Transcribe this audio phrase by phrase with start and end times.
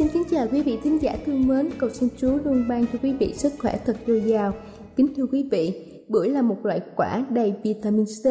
[0.00, 2.98] Xin kính chào quý vị thính giả thương mến, cầu xin Chúa luôn ban cho
[3.02, 4.52] quý vị sức khỏe thật dồi dào.
[4.96, 8.24] Kính thưa quý vị, bưởi là một loại quả đầy vitamin C,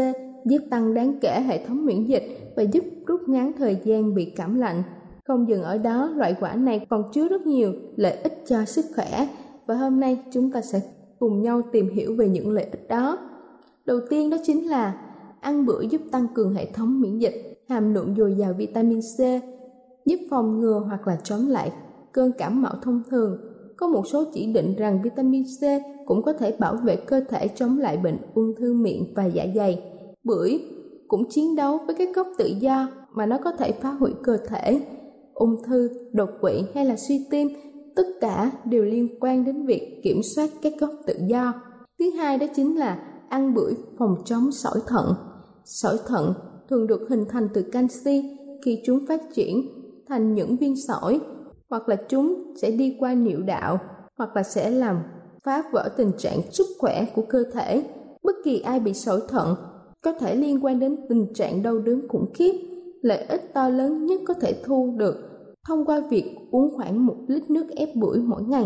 [0.45, 4.25] giúp tăng đáng kể hệ thống miễn dịch và giúp rút ngắn thời gian bị
[4.25, 4.83] cảm lạnh.
[5.27, 8.85] Không dừng ở đó, loại quả này còn chứa rất nhiều lợi ích cho sức
[8.95, 9.27] khỏe
[9.67, 10.81] và hôm nay chúng ta sẽ
[11.19, 13.17] cùng nhau tìm hiểu về những lợi ích đó.
[13.85, 15.01] Đầu tiên đó chính là
[15.41, 19.19] ăn bưởi giúp tăng cường hệ thống miễn dịch, hàm lượng dồi dào vitamin C,
[20.05, 21.71] giúp phòng ngừa hoặc là chống lại
[22.11, 23.37] cơn cảm mạo thông thường.
[23.77, 25.63] Có một số chỉ định rằng vitamin C
[26.05, 29.45] cũng có thể bảo vệ cơ thể chống lại bệnh ung thư miệng và dạ
[29.55, 29.83] dày.
[30.23, 30.59] Bưởi
[31.07, 34.37] cũng chiến đấu với các gốc tự do mà nó có thể phá hủy cơ
[34.37, 34.81] thể.
[35.33, 37.47] Ung thư, đột quỵ hay là suy tim,
[37.95, 41.53] tất cả đều liên quan đến việc kiểm soát các gốc tự do.
[41.99, 42.99] Thứ hai đó chính là
[43.29, 45.13] ăn bưởi phòng chống sỏi thận.
[45.65, 46.33] Sỏi thận
[46.69, 49.78] thường được hình thành từ canxi khi chúng phát triển
[50.09, 51.19] thành những viên sỏi,
[51.69, 53.77] hoặc là chúng sẽ đi qua niệu đạo,
[54.17, 54.99] hoặc là sẽ làm
[55.43, 57.83] phá vỡ tình trạng sức khỏe của cơ thể.
[58.23, 59.55] Bất kỳ ai bị sỏi thận
[60.01, 62.53] có thể liên quan đến tình trạng đau đớn khủng khiếp.
[63.01, 65.15] Lợi ích to lớn nhất có thể thu được
[65.67, 68.65] thông qua việc uống khoảng một lít nước ép bưởi mỗi ngày.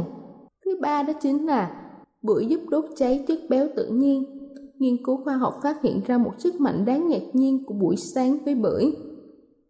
[0.66, 1.90] Thứ ba đó chính là
[2.22, 4.24] bưởi giúp đốt cháy chất béo tự nhiên.
[4.80, 7.96] Nghiên cứu khoa học phát hiện ra một sức mạnh đáng ngạc nhiên của buổi
[7.98, 8.94] sáng với bưởi.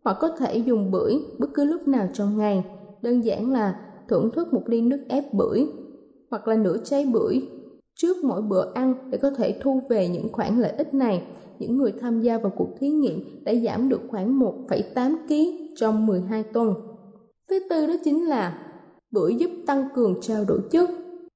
[0.03, 2.63] Hoặc có thể dùng bưởi bất cứ lúc nào trong ngày
[3.01, 5.67] đơn giản là thưởng thức một ly nước ép bưởi
[6.31, 7.41] hoặc là nửa trái bưởi
[7.95, 11.23] trước mỗi bữa ăn để có thể thu về những khoản lợi ích này.
[11.59, 15.33] Những người tham gia vào cuộc thí nghiệm đã giảm được khoảng 1,8 kg
[15.75, 16.73] trong 12 tuần.
[17.49, 18.57] Thứ tư đó chính là
[19.11, 20.89] bưởi giúp tăng cường trao đổi chất.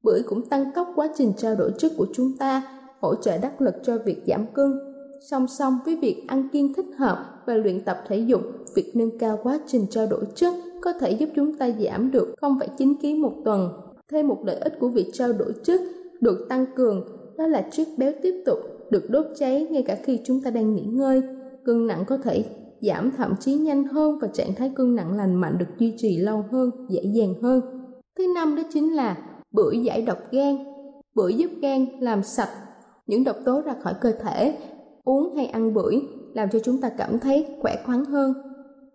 [0.04, 3.62] Bưởi cũng tăng tốc quá trình trao đổi chất của chúng ta, hỗ trợ đắc
[3.62, 4.80] lực cho việc giảm cân.
[5.22, 8.42] Song song với việc ăn kiêng thích hợp và luyện tập thể dục,
[8.76, 12.36] việc nâng cao quá trình trao đổi chất có thể giúp chúng ta giảm được
[12.42, 13.70] 0,9 kg một tuần.
[14.12, 15.82] Thêm một lợi ích của việc trao đổi chất
[16.22, 17.06] được tăng cường
[17.38, 18.58] đó là chất béo tiếp tục
[18.92, 21.22] được đốt cháy ngay cả khi chúng ta đang nghỉ ngơi.
[21.66, 22.46] Cân nặng có thể
[22.82, 26.18] giảm thậm chí nhanh hơn và trạng thái cân nặng lành mạnh được duy trì
[26.18, 27.62] lâu hơn, dễ dàng hơn.
[28.18, 29.18] Thứ năm đó chính là
[29.52, 30.58] bưởi giải độc gan.
[31.16, 32.50] Bưởi giúp gan làm sạch
[33.08, 34.58] những độc tố ra khỏi cơ thể.
[35.08, 36.02] Uống hay ăn bưởi
[36.34, 38.34] làm cho chúng ta cảm thấy khỏe khoắn hơn.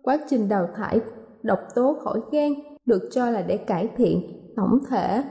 [0.01, 0.99] Quá trình đào thải
[1.43, 2.53] độc tố khỏi gan
[2.85, 4.21] được cho là để cải thiện
[4.55, 5.23] tổng thể,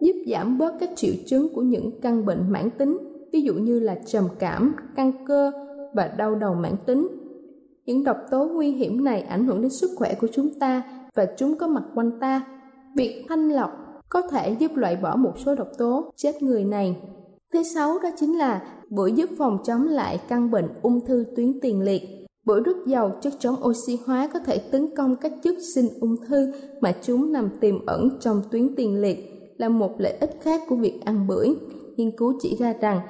[0.00, 2.98] giúp giảm bớt các triệu chứng của những căn bệnh mãn tính,
[3.32, 5.52] ví dụ như là trầm cảm, căng cơ
[5.94, 7.08] và đau đầu mãn tính.
[7.86, 10.82] Những độc tố nguy hiểm này ảnh hưởng đến sức khỏe của chúng ta
[11.14, 12.46] và chúng có mặt quanh ta.
[12.96, 13.70] Việc thanh lọc
[14.08, 16.96] có thể giúp loại bỏ một số độc tố chết người này.
[17.54, 21.60] Thứ sáu đó chính là bưởi giúp phòng chống lại căn bệnh ung thư tuyến
[21.60, 22.02] tiền liệt.
[22.44, 26.16] Bưởi rất giàu chất chống oxy hóa có thể tấn công các chất sinh ung
[26.28, 29.18] thư mà chúng nằm tiềm ẩn trong tuyến tiền liệt
[29.58, 31.48] là một lợi ích khác của việc ăn bưởi.
[31.96, 33.00] Nghiên cứu chỉ ra rằng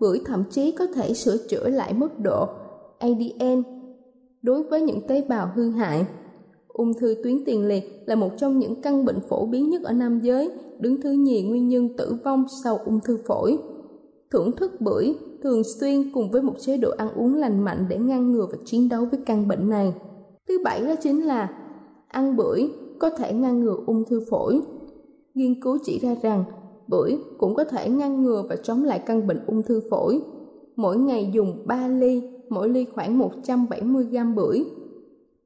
[0.00, 2.48] bưởi thậm chí có thể sửa chữa lại mức độ
[2.98, 3.62] ADN
[4.42, 6.04] đối với những tế bào hư hại.
[6.68, 9.92] Ung thư tuyến tiền liệt là một trong những căn bệnh phổ biến nhất ở
[9.92, 10.50] nam giới,
[10.80, 13.58] đứng thứ nhì nguyên nhân tử vong sau ung thư phổi.
[14.32, 17.98] Thưởng thức bưởi thường xuyên cùng với một chế độ ăn uống lành mạnh để
[17.98, 19.94] ngăn ngừa và chiến đấu với căn bệnh này.
[20.48, 21.50] Thứ bảy đó chính là
[22.08, 24.60] ăn bưởi có thể ngăn ngừa ung thư phổi.
[25.34, 26.44] Nghiên cứu chỉ ra rằng
[26.88, 30.20] bưởi cũng có thể ngăn ngừa và chống lại căn bệnh ung thư phổi.
[30.76, 34.64] Mỗi ngày dùng 3 ly, mỗi ly khoảng 170 gram bưởi.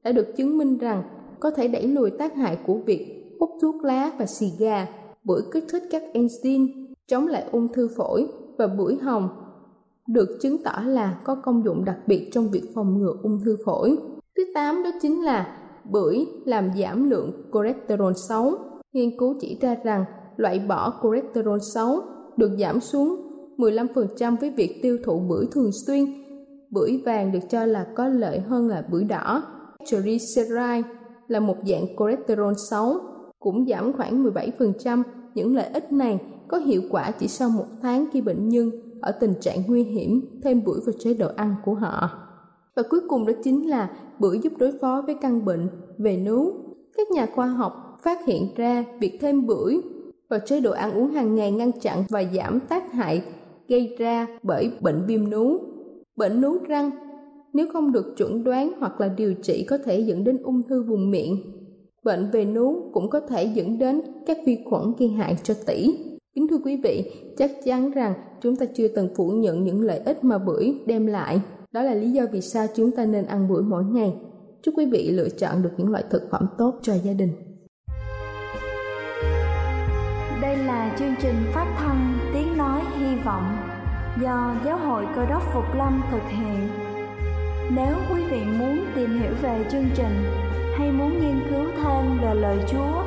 [0.03, 1.03] Đã được chứng minh rằng
[1.39, 4.87] có thể đẩy lùi tác hại của việc hút thuốc lá và xì gà.
[5.23, 6.67] Bưởi kích thích các enzyme
[7.07, 9.29] chống lại ung thư phổi và bưởi hồng
[10.07, 13.57] được chứng tỏ là có công dụng đặc biệt trong việc phòng ngừa ung thư
[13.65, 13.97] phổi.
[14.37, 15.57] Thứ 8 đó chính là
[15.91, 18.51] bưởi làm giảm lượng cholesterol xấu.
[18.93, 20.05] Nghiên cứu chỉ ra rằng
[20.37, 22.01] loại bỏ cholesterol xấu
[22.37, 23.27] được giảm xuống
[23.57, 26.05] 15% với việc tiêu thụ bưởi thường xuyên.
[26.71, 29.43] Bưởi vàng được cho là có lợi hơn là bưởi đỏ.
[29.85, 30.81] Triglyceride
[31.27, 32.99] là một dạng cholesterol xấu,
[33.39, 35.03] cũng giảm khoảng 17%.
[35.33, 38.71] Những lợi ích này có hiệu quả chỉ sau một tháng khi bệnh nhân
[39.01, 42.09] ở tình trạng nguy hiểm thêm bưởi vào chế độ ăn của họ.
[42.75, 43.89] Và cuối cùng đó chính là
[44.19, 46.53] bưởi giúp đối phó với căn bệnh về nướu.
[46.97, 49.81] Các nhà khoa học phát hiện ra việc thêm bưởi
[50.29, 53.23] vào chế độ ăn uống hàng ngày ngăn chặn và giảm tác hại
[53.67, 55.59] gây ra bởi bệnh viêm nướu.
[56.15, 56.91] Bệnh nướu răng,
[57.53, 60.83] nếu không được chuẩn đoán hoặc là điều trị có thể dẫn đến ung thư
[60.83, 61.41] vùng miệng.
[62.03, 66.06] Bệnh về nướu cũng có thể dẫn đến các vi khuẩn gây hại cho tủy.
[66.37, 69.99] Kính thưa quý vị, chắc chắn rằng chúng ta chưa từng phủ nhận những lợi
[69.99, 71.41] ích mà bưởi đem lại.
[71.71, 74.13] Đó là lý do vì sao chúng ta nên ăn bưởi mỗi ngày.
[74.61, 77.29] Chúc quý vị lựa chọn được những loại thực phẩm tốt cho gia đình.
[80.41, 83.57] Đây là chương trình phát thanh Tiếng Nói Hy Vọng
[84.21, 86.67] do Giáo hội Cơ đốc Phục Lâm thực hiện.
[87.75, 90.23] Nếu quý vị muốn tìm hiểu về chương trình
[90.77, 93.06] hay muốn nghiên cứu thêm về lời Chúa,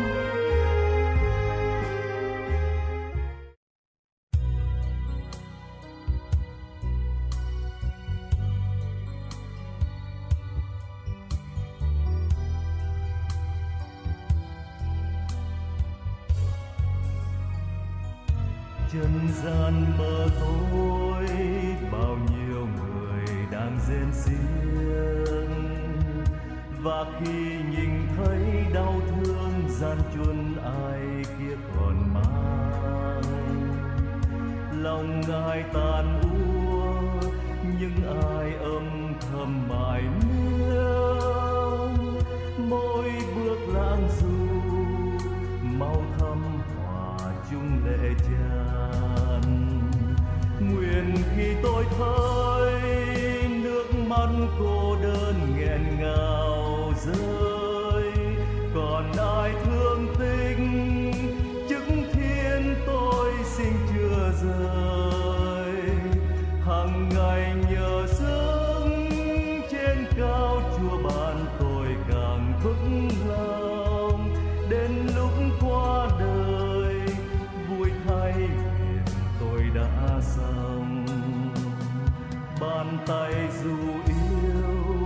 [28.25, 33.21] Thấy đau thương gian truân ai kia còn mang
[34.83, 36.93] lòng ngài tàn úa,
[37.79, 41.11] nhưng ai âm thầm mãi miêu
[42.57, 44.59] mỗi bước lãng du,
[45.63, 47.17] mau thăm hòa
[47.51, 49.41] chung lệ tràn
[50.59, 52.71] nguyện khi tôi thấy
[53.63, 57.40] nước mắt cô đơn nghẹn ngào rơi
[83.07, 83.33] tay
[83.63, 85.05] dù yêu,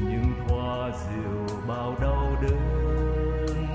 [0.00, 3.66] nhưng thoa dịu bao đau đớn.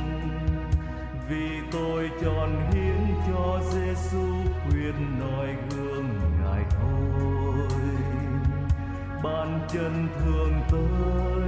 [1.30, 4.26] Vì tôi chọn hiến cho Giêsu
[4.64, 6.10] khuyên nói gương
[6.42, 7.68] ngài thôi.
[9.24, 11.39] Bàn chân thương tới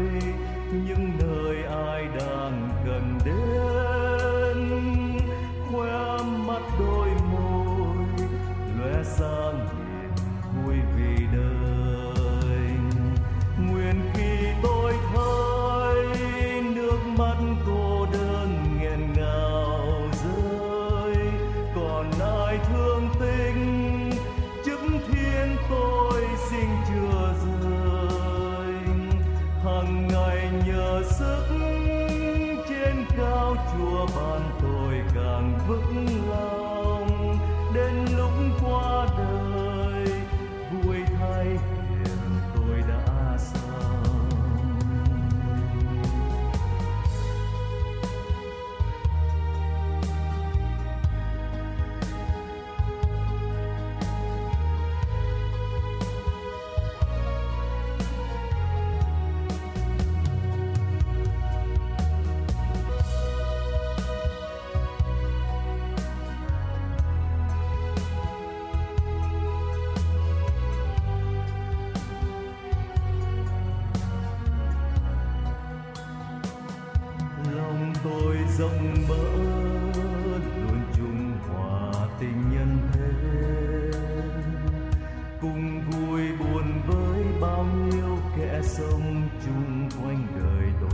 [89.46, 90.90] chung quanh đời tôi.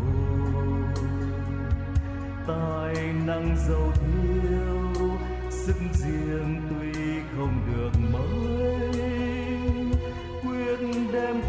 [2.48, 5.10] Tài năng giàu thiếu
[5.50, 6.94] sức riêng tuy
[7.38, 9.02] không được mới,
[10.44, 10.80] quyết
[11.14, 11.42] đem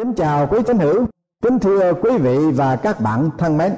[0.00, 1.06] Kính chào quý tín hữu,
[1.42, 3.72] kính thưa quý vị và các bạn thân mến.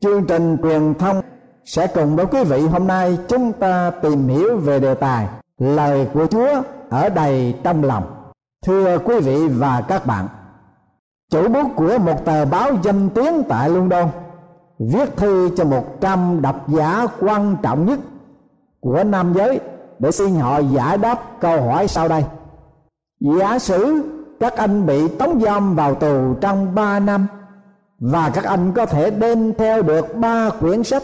[0.00, 1.20] Chương trình truyền thông
[1.64, 5.28] sẽ cùng với quý vị hôm nay chúng ta tìm hiểu về đề tài
[5.58, 8.04] lời của Chúa ở đầy trong lòng.
[8.66, 10.28] Thưa quý vị và các bạn,
[11.30, 14.08] chủ bút của một tờ báo danh tiếng tại London
[14.78, 17.98] viết thư cho một trăm độc giả quan trọng nhất
[18.80, 19.60] của nam giới
[19.98, 22.24] để xin họ giải đáp câu hỏi sau đây.
[23.20, 24.02] Giả sử
[24.40, 27.26] các anh bị tống giam vào tù trong ba năm.
[27.98, 31.02] Và các anh có thể đem theo được ba quyển sách.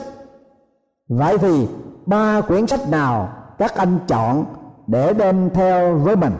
[1.08, 1.68] Vậy thì,
[2.06, 4.44] ba quyển sách nào các anh chọn
[4.86, 6.32] để đem theo với mình?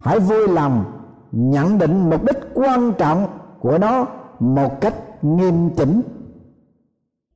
[0.00, 0.84] Hãy vui lòng
[1.32, 3.26] nhận định mục đích quan trọng
[3.60, 4.06] của nó
[4.40, 6.02] một cách nghiêm chỉnh.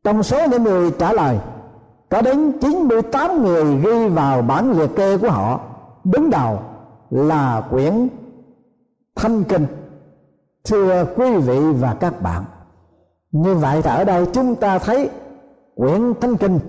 [0.04, 1.38] Trong số những người trả lời,
[2.08, 5.60] có đến 98 người ghi vào bản liệt kê của họ.
[6.04, 6.58] Đứng đầu
[7.10, 8.08] là quyển
[9.20, 9.66] Thánh kinh
[10.64, 12.44] thưa quý vị và các bạn,
[13.32, 15.10] như vậy thì ở đây chúng ta thấy
[15.74, 16.60] quyển Thánh kinh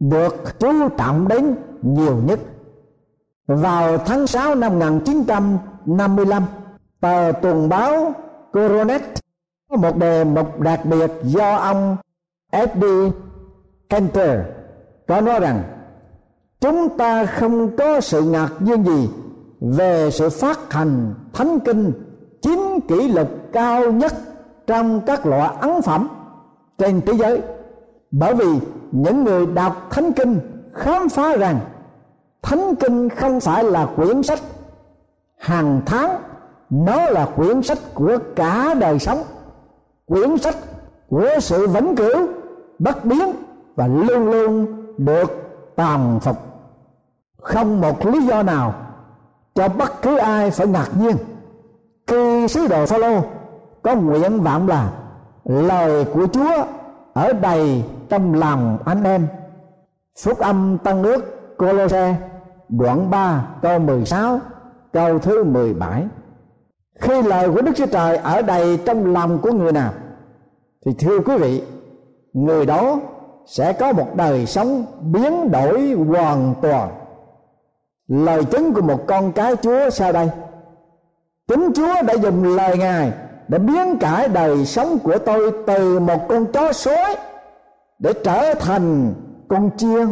[0.00, 2.40] được chú trọng đến nhiều nhất
[3.46, 6.44] vào tháng 6 năm 1955
[7.00, 8.12] tờ tuần báo
[8.52, 9.02] Coronet
[9.70, 11.96] có một đề mục đặc biệt do ông
[12.52, 12.84] S.D.
[13.88, 14.40] Kenter
[15.08, 15.62] có nói rằng,
[16.60, 19.08] chúng ta không có sự ngạc nhiên gì
[19.62, 21.92] về sự phát hành thánh kinh
[22.40, 24.12] chiếm kỷ lục cao nhất
[24.66, 26.08] trong các loại ấn phẩm
[26.78, 27.42] trên thế giới.
[28.10, 28.46] Bởi vì
[28.92, 30.40] những người đọc thánh kinh
[30.74, 31.60] khám phá rằng
[32.42, 34.40] thánh kinh không phải là quyển sách
[35.38, 36.16] hàng tháng,
[36.70, 39.22] nó là quyển sách của cả đời sống,
[40.06, 40.56] quyển sách
[41.08, 42.28] của sự vĩnh cửu,
[42.78, 43.32] bất biến
[43.74, 44.66] và luôn luôn
[44.98, 45.30] được
[45.76, 46.36] tàn phục.
[47.40, 48.74] Không một lý do nào
[49.54, 51.16] cho bất cứ ai phải ngạc nhiên.
[52.06, 53.20] Khi sứ đồ Phaolô
[53.82, 54.92] có nguyện vọng là
[55.44, 56.64] lời của Chúa
[57.12, 59.26] ở đầy trong lòng anh em.
[60.24, 62.16] Phúc âm tăng nước Colosse
[62.68, 64.40] đoạn 3 câu 16
[64.92, 66.04] câu thứ 17
[67.02, 69.92] khi lời của Đức Chúa Trời ở đầy trong lòng của người nào,
[70.86, 71.62] thì thưa quý vị,
[72.32, 73.00] người đó
[73.46, 76.90] sẽ có một đời sống biến đổi hoàn toàn
[78.08, 80.30] lời chứng của một con cái chúa sau đây.
[81.48, 83.12] Chính chúa đã dùng lời ngài
[83.48, 87.16] để biến cải đời sống của tôi từ một con chó sói
[87.98, 89.14] để trở thành
[89.48, 90.06] con chiên.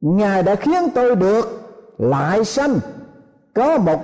[0.00, 1.62] Ngài đã khiến tôi được
[1.98, 2.78] lại sanh,
[3.54, 4.00] có một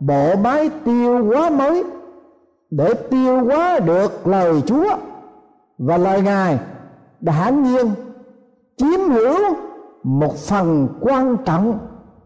[0.00, 1.84] bộ máy tiêu hóa mới
[2.70, 4.96] để tiêu hóa được lời chúa.
[5.78, 6.58] Và lời ngài
[7.20, 7.90] đã nhiên
[8.76, 9.54] chiếm hữu
[10.02, 11.78] một phần quan trọng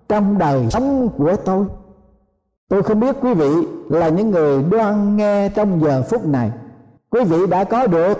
[0.09, 1.67] trong đời sống của tôi.
[2.69, 3.51] Tôi không biết quý vị
[3.89, 6.51] là những người đoan nghe trong giờ phút này.
[7.11, 8.15] Quý vị đã có được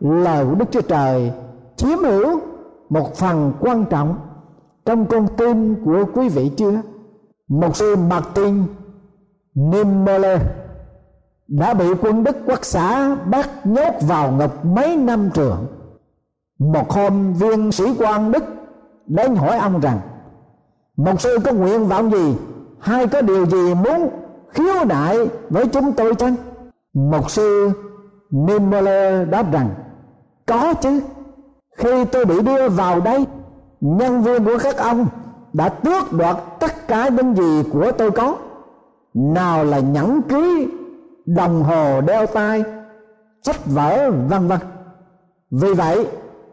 [0.00, 1.32] lời của đức chúa trời
[1.76, 2.40] chiếm hữu
[2.90, 4.16] một phần quan trọng
[4.84, 6.80] trong con tim của quý vị chưa?
[7.48, 8.64] Một sư Martin
[9.54, 10.40] Niemöller
[11.48, 15.66] đã bị quân Đức quốc xã bắt nhốt vào ngục mấy năm trường.
[16.58, 18.44] Một hôm, viên sĩ quan Đức
[19.06, 19.98] đến hỏi ông rằng
[20.96, 22.36] một sư có nguyện vọng gì?
[22.78, 24.10] Hay có điều gì muốn
[24.48, 25.18] khiếu nại
[25.50, 26.34] với chúng tôi chăng?
[26.94, 27.70] Một sư
[28.30, 29.70] Niemöller đáp rằng,
[30.46, 31.00] có chứ.
[31.76, 33.26] Khi tôi bị đưa vào đây,
[33.80, 35.06] nhân viên của các ông
[35.52, 38.36] đã tước đoạt tất cả những gì của tôi có.
[39.14, 40.68] Nào là nhẫn ký,
[41.26, 42.64] đồng hồ đeo tay,
[43.42, 44.58] sách vở, vân vân.
[45.50, 46.06] Vì vậy,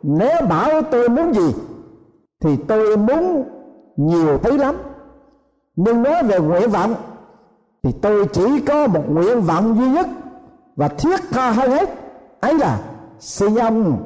[0.04, 1.56] nếu bảo tôi muốn gì,
[2.42, 3.44] thì tôi muốn
[4.00, 4.76] nhiều thứ lắm.
[5.76, 6.96] Nhưng nói về nguyện vọng,
[7.84, 10.08] thì tôi chỉ có một nguyện vọng duy nhất
[10.76, 11.90] và thiết tha hơn hết,
[12.40, 12.82] ấy là
[13.20, 14.06] xin ông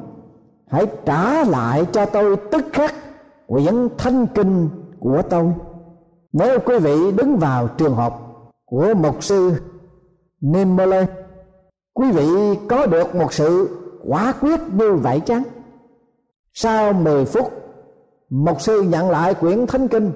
[0.66, 2.94] hãy trả lại cho tôi tức khắc
[3.46, 4.68] quyển thanh kinh
[5.00, 5.52] của tôi.
[6.32, 8.20] Nếu quý vị đứng vào trường học
[8.64, 9.52] của mục sư
[10.40, 11.06] Nimbole
[11.94, 15.42] quý vị có được một sự quả quyết như vậy chăng?
[16.52, 17.63] Sau 10 phút
[18.34, 20.12] mục sư nhận lại quyển thánh kinh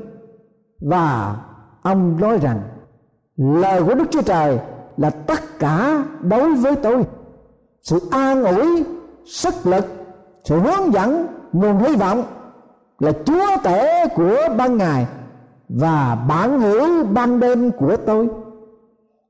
[0.80, 1.36] và
[1.82, 2.60] ông nói rằng,
[3.36, 4.58] lời của đức chúa trời
[4.96, 7.04] là tất cả đối với tôi.
[7.82, 8.84] Sự an ủi,
[9.26, 9.84] sức lực,
[10.44, 12.24] sự hướng dẫn, nguồn hy vọng
[12.98, 15.06] là chúa tể của ban ngày
[15.68, 18.28] và bản hữu ban đêm của tôi.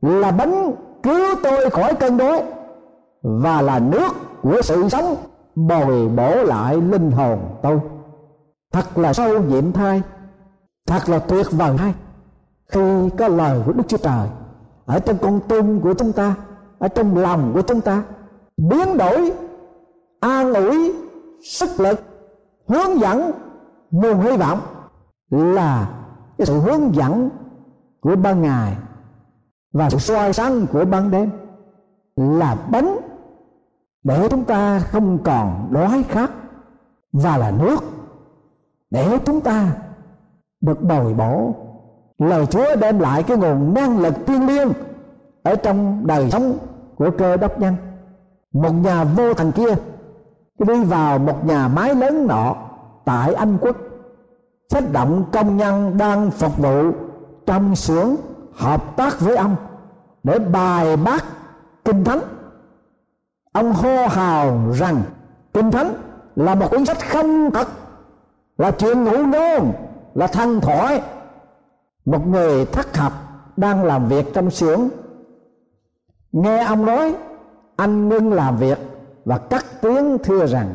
[0.02, 2.42] Là bánh cứu tôi khỏi cơn đói
[3.22, 5.16] và là nước của sự sống
[5.54, 7.80] bồi bổ lại linh hồn tôi
[8.78, 10.02] thật là sâu nhiệm thai.
[10.86, 11.94] Thật là tuyệt vời hay
[12.68, 12.80] khi
[13.18, 14.28] có lời của đức chúa trời
[14.86, 16.34] ở trong con tim của chúng ta,
[16.78, 18.02] ở trong lòng của chúng ta,
[18.56, 19.32] biến đổi,
[20.20, 20.94] an ủi,
[21.42, 22.00] sức lực,
[22.68, 23.30] hướng dẫn
[23.90, 24.60] nguồn hy vọng
[25.30, 25.90] là
[26.38, 27.30] cái sự hướng dẫn
[28.00, 28.76] của ban ngày
[29.72, 31.30] và sự soi sáng của ban đêm
[32.16, 32.96] là bánh
[34.04, 36.30] để chúng ta không còn đói khát
[37.12, 37.97] và là nước
[38.90, 39.68] để chúng ta
[40.60, 41.54] được bồi bổ,
[42.18, 44.72] lời chúa đem lại cái nguồn năng lực thiên liêng
[45.42, 46.58] ở trong đời sống
[46.96, 47.76] của cơ đốc nhân,
[48.52, 49.74] một nhà vô thần kia
[50.58, 52.56] đi vào một nhà máy lớn nọ
[53.04, 53.76] tại anh quốc
[54.70, 56.90] phát động công nhân đang phục vụ
[57.46, 58.16] trong xưởng
[58.54, 59.56] hợp tác với ông
[60.22, 61.24] để bài bác
[61.84, 62.20] kinh thánh.
[63.52, 65.02] Ông hô hào rằng
[65.54, 65.94] kinh thánh
[66.36, 67.68] là một cuốn sách không thật
[68.58, 69.72] là chuyện ngủ nôn
[70.14, 71.02] là thanh thỏi.
[72.04, 73.12] một người thất học
[73.56, 74.88] đang làm việc trong xưởng.
[76.32, 77.14] Nghe ông nói,
[77.76, 78.78] anh ngưng làm việc
[79.24, 80.74] và cắt tiếng thưa rằng,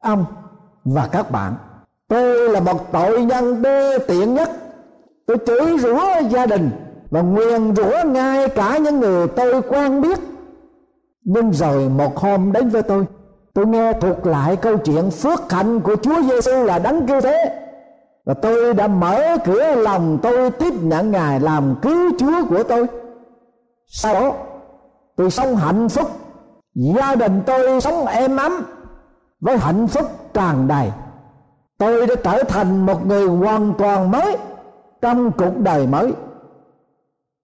[0.00, 0.24] ông
[0.84, 1.54] và các bạn,
[2.08, 4.50] tôi là một tội nhân đê tiện nhất.
[5.26, 6.70] Tôi chửi rủa gia đình
[7.10, 10.18] và nguyền rủa ngay cả những người tôi quen biết.
[11.24, 13.06] Nhưng rồi một hôm đến với tôi
[13.54, 17.66] tôi nghe thuộc lại câu chuyện phước hạnh của Chúa Giêsu là đấng cứu thế.
[18.24, 22.86] Và tôi đã mở cửa lòng tôi tiếp nhận ngài làm cứu chúa của tôi.
[23.86, 24.32] Sau đó,
[25.16, 26.10] tôi sống hạnh phúc.
[26.74, 28.52] Gia đình tôi sống êm ấm
[29.40, 30.92] với hạnh phúc tràn đầy.
[31.78, 34.36] Tôi đã trở thành một người hoàn toàn mới
[35.00, 36.12] trong cuộc đời mới.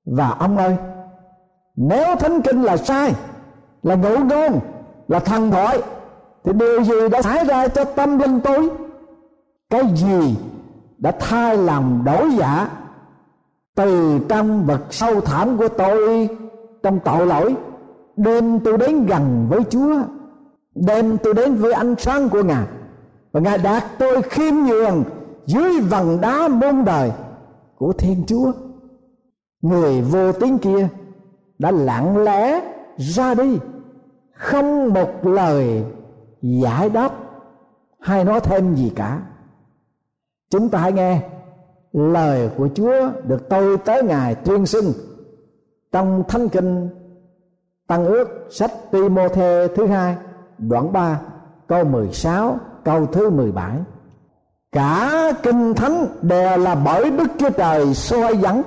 [0.06, 0.76] Và ông ơi,
[1.76, 3.14] nếu thánh kinh là sai,
[3.82, 4.60] là ngụ ngôn,
[5.08, 5.82] là thần thoại
[6.46, 8.70] thì điều gì đã xảy ra cho tâm linh tôi?
[9.70, 10.36] Cái gì
[10.98, 12.70] đã thay lòng đổi dạ
[13.74, 16.28] từ trong vật sâu thẳm của tôi
[16.82, 17.54] trong tội lỗi?
[18.16, 19.94] Đem tôi đến gần với Chúa
[20.76, 22.66] đem tôi đến với ánh sáng của Ngài,
[23.32, 25.04] và Ngài đạt tôi khiêm nhường
[25.46, 27.12] dưới vầng đá môn đời
[27.76, 28.52] của Thiên Chúa.
[29.62, 30.88] Người vô tiếng kia
[31.58, 32.60] đã lặng lẽ
[32.96, 33.58] ra đi,
[34.32, 35.84] không một lời
[36.42, 37.12] giải đáp
[38.00, 39.20] hay nói thêm gì cả.
[40.50, 41.20] Chúng ta hãy nghe
[41.92, 44.92] lời của Chúa được tôi tới ngài tuyên xưng
[45.92, 46.88] trong thánh kinh,
[47.86, 50.16] tăng ước, sách Timothée thứ hai,
[50.58, 51.20] đoạn 3
[51.66, 53.78] câu 16 câu thứ 17
[54.72, 58.62] cả kinh thánh đều là bởi Đức Chúa Trời soi dẫn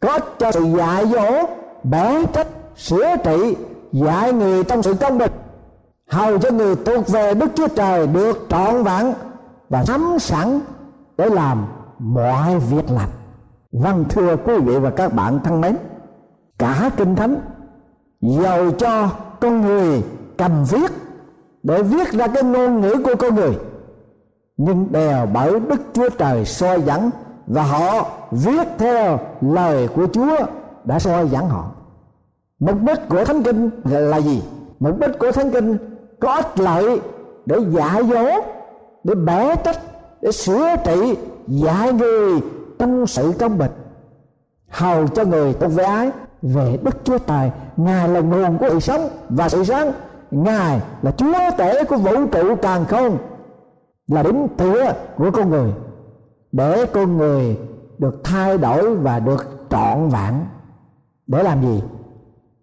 [0.00, 1.46] có cho sự dạy dỗ,
[1.84, 2.46] bẻ trách,
[2.76, 3.56] sửa trị,
[3.92, 5.32] dạy người trong sự công bình
[6.08, 9.14] hầu cho người thuộc về Đức Chúa Trời được trọn vẹn
[9.68, 10.60] và sắm sẵn
[11.18, 11.66] để làm
[11.98, 13.10] mọi việc lành.
[13.72, 15.76] Vâng thưa quý vị và các bạn thân mến,
[16.58, 17.36] cả kinh thánh
[18.20, 19.08] giàu cho
[19.40, 20.02] con người
[20.36, 20.90] cầm viết
[21.62, 23.58] để viết ra cái ngôn ngữ của con người.
[24.56, 27.10] Nhưng đều bởi đức chúa trời soi dẫn
[27.46, 30.36] và họ viết theo lời của chúa
[30.84, 31.70] đã soi dẫn họ.
[32.58, 34.42] Mục đích của thánh kinh là gì?
[34.80, 35.76] Mục đích của thánh kinh
[36.20, 37.00] có ích lợi
[37.46, 38.24] để dạy dỗ
[39.04, 39.78] để bẻ trách
[40.22, 42.40] để sửa trị dạy người
[42.78, 43.70] trong sự công bình.
[44.68, 46.10] Hầu cho người tôn về ái
[46.42, 49.92] về đức chúa trời, ngài là nguồn của sự sống và sự sáng
[50.30, 53.18] ngài là chúa tể của vũ trụ càng không,
[54.08, 55.72] là điểm tựa của con người,
[56.52, 57.58] để con người
[57.98, 60.34] được thay đổi và được trọn vẹn.
[61.26, 61.82] Để làm gì?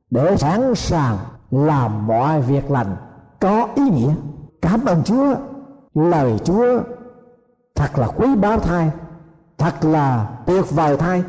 [0.10, 1.18] Để sẵn sàng
[1.52, 2.96] làm mọi việc lành
[3.46, 4.14] có ý nghĩa.
[4.62, 5.36] Cảm ơn chúa.
[5.94, 6.82] Lời chúa
[7.76, 8.92] thật là quý báu thai,
[9.58, 11.24] thật là tuyệt vời thai,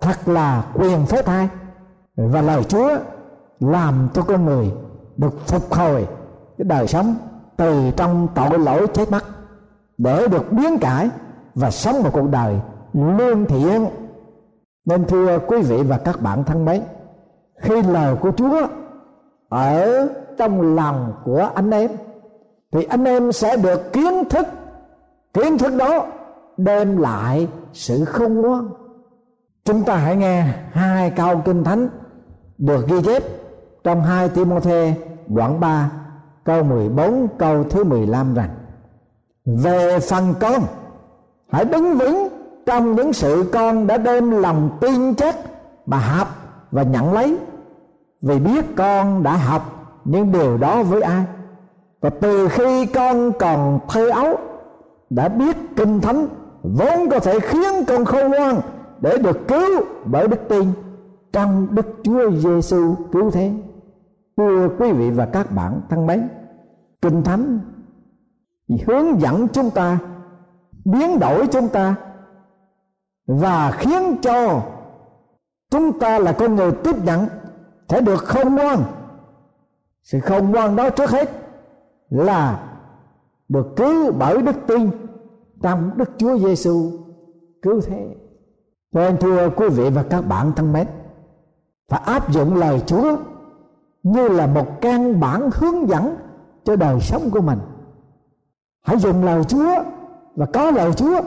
[0.00, 1.48] thật là quyền phép thai.
[2.16, 2.90] Và lời chúa
[3.60, 4.72] làm cho con người
[5.16, 6.08] được phục hồi
[6.58, 7.14] cái đời sống
[7.56, 9.24] từ trong tội lỗi chết mất,
[9.98, 11.10] để được biến cải
[11.54, 12.60] và sống một cuộc đời
[12.92, 13.86] lương thiện.
[14.86, 16.82] Nên thưa quý vị và các bạn thân mến,
[17.60, 18.66] khi lời của chúa
[19.48, 20.08] ở
[20.38, 21.90] trong lòng của anh em,
[22.72, 24.46] thì anh em sẽ được kiến thức.
[25.34, 26.06] Kiến thức đó
[26.56, 28.68] đem lại sự khôn ngoan.
[29.64, 31.88] Chúng ta hãy nghe hai câu kinh thánh
[32.58, 33.22] được ghi chép
[33.84, 34.94] trong hai Timôthê
[35.26, 35.90] đoạn 3
[36.44, 38.50] câu 14 câu thứ 15 rằng,
[39.44, 40.62] về phần con,
[41.52, 42.28] hãy đứng vững
[42.66, 45.36] trong những sự con đã đem lòng tin chắc
[45.86, 46.28] mà học
[46.70, 47.38] và nhận lấy.
[48.22, 51.24] Vì biết con đã học những điều đó với ai?
[52.00, 54.36] Và từ khi con còn thơ ấu,
[55.10, 56.26] đã biết kinh thánh
[56.62, 58.60] vốn có thể khiến con khôn ngoan
[59.00, 60.64] để được cứu bởi đức tin
[61.32, 63.52] trong đức chúa giêsu cứu thế.
[64.36, 66.28] Thưa quý vị và các bạn thân mến,
[67.02, 67.60] kinh thánh
[68.86, 69.98] hướng dẫn chúng ta,
[70.84, 71.94] biến đổi chúng ta
[73.26, 74.62] và khiến cho
[75.70, 77.26] chúng ta là con người tiếp nhận
[77.88, 78.82] sẽ được khôn ngoan
[80.08, 81.30] sự khôn ngoan đó trước hết
[82.10, 82.74] là
[83.48, 84.90] được cứu bởi đức tin
[85.62, 86.90] trong đức chúa giêsu
[87.62, 88.16] cứu thế.
[88.92, 90.86] Cho nên, thưa quý vị và các bạn thân mến,
[91.88, 93.16] phải áp dụng lời chúa
[94.02, 96.16] như là một căn bản hướng dẫn
[96.64, 97.58] cho đời sống của mình.
[98.82, 99.74] Hãy dùng lời chúa
[100.34, 101.20] và có lời chúa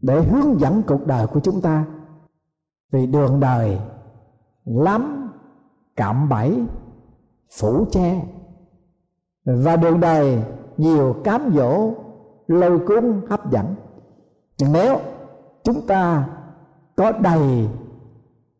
[0.00, 1.84] để hướng dẫn cuộc đời của chúng ta.
[2.92, 3.78] Vì đường đời
[4.64, 5.30] lắm,
[5.96, 6.66] cạm bẫy
[7.50, 8.22] phủ che.
[9.44, 10.42] Và đường đời
[10.76, 11.90] nhiều cám dỗ
[12.48, 13.74] lôi cuốn hấp dẫn.
[14.58, 14.98] Nhưng nếu
[15.64, 16.28] chúng ta
[16.96, 17.68] có đầy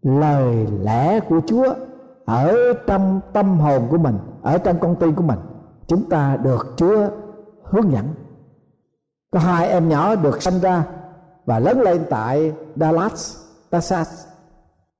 [0.02, 1.74] lời lẽ của Chúa
[2.24, 5.38] ở trong tâm hồn của mình ở trong con tim của mình
[5.86, 7.08] chúng ta được Chúa
[7.62, 8.06] hướng dẫn.
[9.30, 10.84] Có hai em nhỏ được sinh ra
[11.46, 13.36] và lớn lên tại Dallas,
[13.70, 14.26] Texas.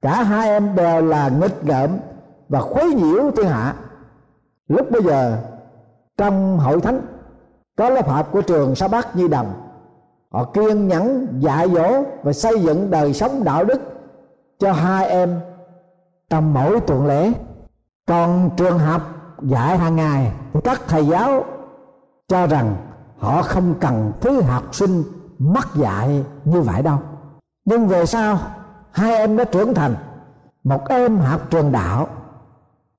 [0.03, 1.91] Cả hai em đều là nghịch ngợm
[2.49, 3.75] và khuấy nhiễu thiên hạ.
[4.69, 5.39] Lúc bây giờ,
[6.17, 7.01] trong hội thánh,
[7.77, 9.53] có lớp học của trường Sa Bát Nhi Đồng
[10.31, 13.81] họ kiên nhẫn dạy dỗ và xây dựng đời sống đạo đức
[14.59, 15.41] cho hai em
[16.31, 17.33] trong mỗi tuần lễ.
[18.07, 19.03] Còn trường học
[19.43, 21.45] dạy hàng ngày, thì các thầy giáo
[22.29, 22.77] cho rằng
[23.19, 25.03] họ không cần thứ học sinh
[25.39, 26.99] mắc dạy như vậy đâu.
[27.65, 28.39] Nhưng về sau,
[28.91, 29.95] hai em đã trưởng thành.
[30.65, 32.07] Một em học trường đạo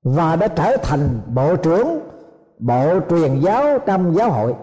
[0.02, 2.00] và đã trở thành bộ trưởng,
[2.58, 4.54] bộ truyền giáo trong giáo hội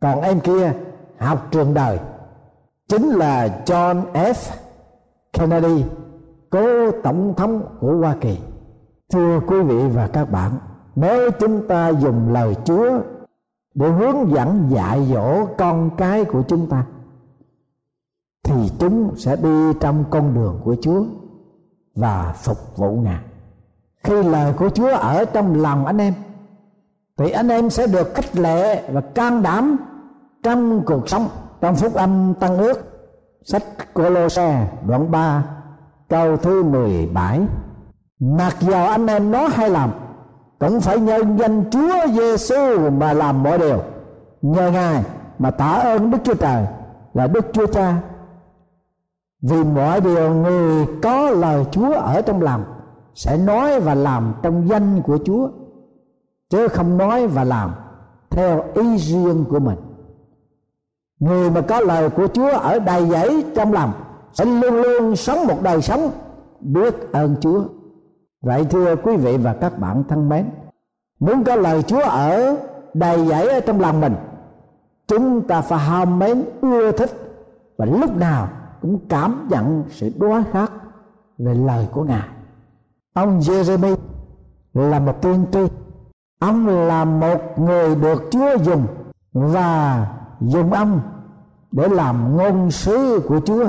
[0.00, 0.72] còn em kia,
[1.18, 1.98] học trường đời,
[2.88, 4.34] chính là John F.
[5.32, 5.84] Kennedy,
[6.50, 8.38] cố tổng thống của Hoa Kỳ
[9.12, 10.52] thưa quý vị và các bạn,
[10.96, 13.00] nếu chúng ta dùng lời Chúa
[13.74, 16.86] để hướng dẫn dạy dỗ con cái của chúng ta,
[18.44, 21.04] thì chúng sẽ đi trong con đường của Chúa
[21.94, 23.29] và phục vụ Ngài.
[24.04, 26.14] Khi lời của Chúa ở trong lòng anh em,
[27.16, 29.76] thì anh em sẽ được khích lệ và can đảm
[30.42, 31.28] trong cuộc sống.
[31.60, 32.78] Trong phúc âm tăng ước,
[33.42, 33.62] sách
[33.94, 35.44] cô lô xe đoạn 3
[36.08, 37.40] câu thứ 17
[38.20, 39.90] mặc dầu anh em nói hay làm,
[40.58, 43.78] cũng phải nhân danh Chúa Giêsu mà làm mọi điều.
[44.42, 45.04] Nhờ Ngài
[45.38, 46.66] mà tạ ơn Đức Chúa Trời
[47.14, 47.96] là Đức Chúa Cha.
[49.42, 52.64] Vì mọi điều người có lời Chúa ở trong lòng
[53.20, 55.48] sẽ nói và làm trong danh của Chúa,
[56.50, 57.70] chứ không nói và làm
[58.30, 59.78] theo ý riêng của mình.
[61.20, 63.92] Người mà có lời của Chúa ở đầy dẫy trong lòng
[64.32, 66.10] sẽ luôn luôn sống một đời sống
[66.60, 67.64] biết ơn Chúa.
[68.42, 70.50] Vậy thưa quý vị và các bạn thân mến,
[71.18, 72.56] muốn có lời Chúa ở
[72.94, 74.14] đầy dẫy ở trong lòng mình,
[75.08, 77.10] chúng ta phải ham mến, ưa thích
[77.76, 78.48] và lúc nào
[78.82, 80.72] cũng cảm nhận sự đói khát
[81.38, 82.28] về lời của ngài
[83.14, 83.96] ông Jeremy
[84.74, 85.60] là một tiên tri.
[86.40, 88.86] Ông là một người được Chúa dùng
[89.32, 90.06] và
[90.40, 91.00] dùng ông
[91.72, 93.68] để làm ngôn sứ của Chúa.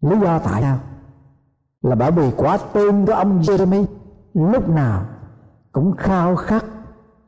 [0.00, 0.78] Lý do tại sao?
[1.82, 3.84] Là bởi vì quả tim của ông Jeremy
[4.34, 5.02] lúc nào
[5.72, 6.64] cũng khao khát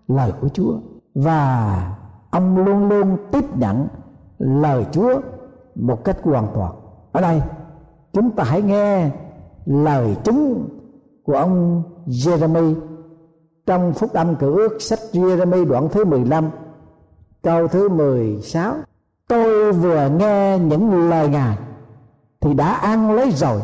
[0.08, 0.78] lời của Chúa
[1.14, 1.96] và
[2.30, 3.88] ông luôn luôn tiếp nhận
[4.38, 5.20] lời Chúa
[5.74, 6.72] một cách hoàn toàn.
[7.12, 7.42] Ở đây,
[8.12, 9.10] chúng ta hãy nghe
[9.66, 10.68] lời chứng
[11.24, 12.74] của ông Jeremy.
[13.66, 16.50] Trong phúc âm cử ước sách Jeremy đoạn thứ 15
[17.42, 18.74] câu thứ 16
[19.28, 21.58] tôi vừa nghe những lời ngài
[22.40, 23.60] thì đã ăn lấy rồi.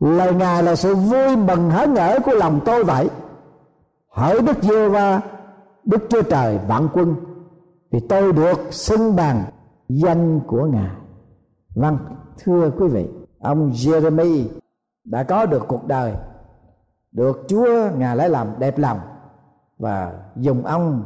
[0.00, 3.10] Lời ngài là sự vui mừng hớn hở của lòng tôi vậy.
[4.12, 5.20] Hỡi đức giê va
[5.84, 7.14] đức chúa trời vạn quân,
[7.92, 9.44] thì tôi được xưng bằng
[9.88, 10.96] danh của ngài.
[11.74, 11.98] Vâng
[12.38, 13.06] thưa quý vị,
[13.40, 14.44] ông jeremy
[15.04, 16.14] đã có được cuộc đời
[17.14, 18.98] được chúa, ngài lấy làm đẹp lòng
[19.78, 21.04] và dùng ông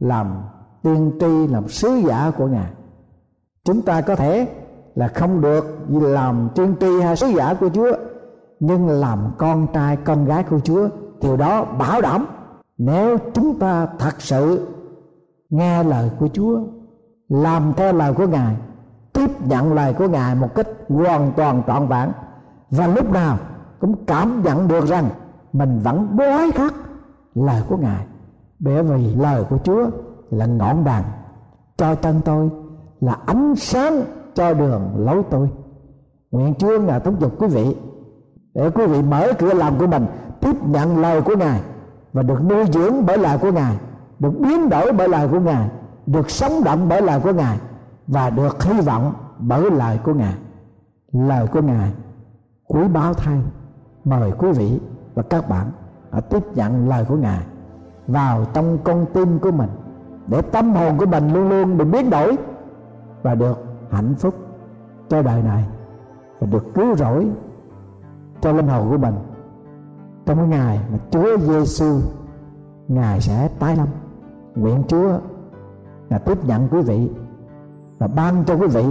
[0.00, 0.42] làm
[0.82, 2.70] tiên tri, làm sứ giả của ngài.
[3.64, 4.48] Chúng ta có thể
[4.94, 7.92] là không được làm tiên tri hay sứ giả của chúa,
[8.60, 10.88] nhưng làm con trai, con gái của chúa
[11.20, 12.26] điều đó bảo đảm
[12.78, 14.68] nếu chúng ta thật sự
[15.50, 16.60] nghe lời của chúa,
[17.28, 18.56] làm theo lời của ngài,
[19.12, 22.12] tiếp nhận lời của ngài một cách hoàn toàn trọn vẹn,
[22.70, 23.38] và lúc nào
[23.80, 25.04] cũng cảm nhận được rằng
[25.54, 26.74] mình vẫn đói khát
[27.34, 28.06] lời của ngài,
[28.58, 29.86] bởi vì lời của chúa
[30.30, 31.02] là ngọn đàn
[31.76, 32.50] cho chân tôi,
[33.00, 34.02] là ánh sáng
[34.34, 35.50] cho đường lối tôi.
[36.30, 37.76] Nguyện chúa ngài thúc giục quý vị,
[38.54, 40.06] để quý vị mở cửa lòng của mình,
[40.40, 41.60] tiếp nhận lời của ngài
[42.12, 43.76] và được nuôi dưỡng bởi lời của ngài,
[44.18, 45.70] được biến đổi bởi lời của ngài,
[46.06, 47.58] được sống động bởi lời của ngài
[48.06, 50.34] và được hy vọng bởi lời của ngài.
[51.12, 51.92] Lời của ngài,
[52.68, 53.38] quý báo thay.
[54.04, 54.80] Mời quý vị
[55.14, 55.70] và các bạn
[56.10, 57.42] hãy tiếp nhận lời của ngài
[58.06, 59.70] vào trong con tim của mình,
[60.26, 62.36] để tâm hồn của mình luôn luôn được biến đổi
[63.22, 64.34] và được hạnh phúc
[65.08, 65.64] cho đời này
[66.40, 67.26] và được cứu rỗi
[68.40, 69.14] cho linh hồn của mình.
[70.26, 72.00] Trong cái ngày mà Chúa Giêsu
[72.88, 73.88] ngài sẽ tái lâm.
[74.54, 75.18] Nguyện Chúa
[76.08, 77.10] là tiếp nhận quý vị
[77.98, 78.84] và ban cho quý vị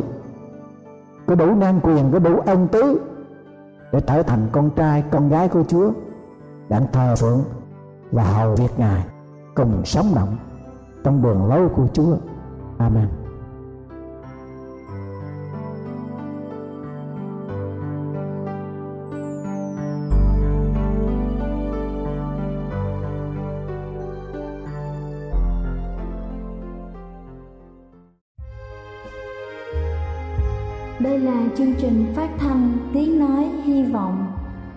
[1.26, 3.02] có đủ năng quyền, có đủ ân tứ
[3.92, 5.92] để trở thành con trai, con gái của Chúa
[6.70, 7.44] đang thờ phượng
[8.12, 9.06] và hầu việc ngài
[9.56, 10.38] cùng sống động
[11.04, 12.18] trong đường lối của Chúa.
[12.78, 13.08] Amen.
[31.00, 34.33] Đây là chương trình phát thanh Tiếng Nói Hy Vọng